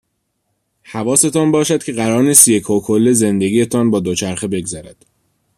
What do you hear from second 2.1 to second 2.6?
نیست